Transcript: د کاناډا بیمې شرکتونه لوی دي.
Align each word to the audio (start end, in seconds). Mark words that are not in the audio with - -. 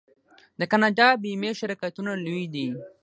د 0.59 0.61
کاناډا 0.71 1.07
بیمې 1.23 1.51
شرکتونه 1.59 2.11
لوی 2.25 2.43
دي. 2.53 2.67